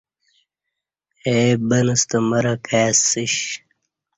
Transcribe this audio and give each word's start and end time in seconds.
اے 1.25 1.37
بن 1.67 1.87
ستہ 1.99 2.19
مرہ 2.29 2.53
کائسیش 2.67 3.35